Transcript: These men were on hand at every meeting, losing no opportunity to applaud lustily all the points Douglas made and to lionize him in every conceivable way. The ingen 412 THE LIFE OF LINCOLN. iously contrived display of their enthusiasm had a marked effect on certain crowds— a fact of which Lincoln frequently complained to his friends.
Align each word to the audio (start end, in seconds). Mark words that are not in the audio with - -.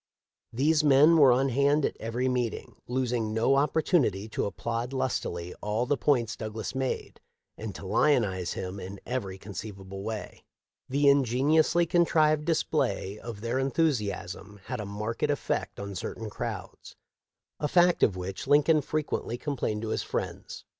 These 0.51 0.83
men 0.83 1.15
were 1.17 1.31
on 1.31 1.49
hand 1.49 1.85
at 1.85 1.95
every 1.99 2.27
meeting, 2.27 2.75
losing 2.87 3.35
no 3.35 3.53
opportunity 3.53 4.27
to 4.29 4.45
applaud 4.47 4.93
lustily 4.93 5.53
all 5.61 5.85
the 5.85 5.95
points 5.95 6.35
Douglas 6.35 6.73
made 6.73 7.21
and 7.55 7.75
to 7.75 7.85
lionize 7.85 8.53
him 8.53 8.79
in 8.79 8.99
every 9.05 9.37
conceivable 9.37 10.01
way. 10.01 10.43
The 10.89 11.05
ingen 11.07 11.23
412 11.23 11.23
THE 11.29 11.29
LIFE 11.53 11.59
OF 11.59 11.75
LINCOLN. 11.75 11.85
iously 11.85 11.89
contrived 11.91 12.45
display 12.45 13.19
of 13.19 13.41
their 13.41 13.59
enthusiasm 13.59 14.59
had 14.65 14.79
a 14.79 14.87
marked 14.87 15.21
effect 15.29 15.79
on 15.79 15.93
certain 15.93 16.31
crowds— 16.31 16.95
a 17.59 17.67
fact 17.67 18.01
of 18.01 18.17
which 18.17 18.47
Lincoln 18.47 18.81
frequently 18.81 19.37
complained 19.37 19.83
to 19.83 19.89
his 19.89 20.01
friends. 20.01 20.65